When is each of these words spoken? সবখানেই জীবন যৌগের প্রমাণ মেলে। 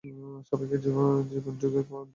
সবখানেই 0.47 0.79
জীবন 1.29 1.53
যৌগের 1.61 1.83
প্রমাণ 1.87 1.99
মেলে। 1.99 2.09